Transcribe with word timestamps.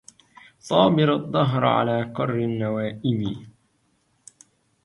صابر 0.59 1.15
الدهر 1.15 1.65
على 1.65 2.13
كر 2.17 2.35
النوائب 2.35 3.47